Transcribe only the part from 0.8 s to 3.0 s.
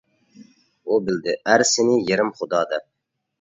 ئۇ بىلدى ئەر سېنى يېرىم خۇدا دەپ.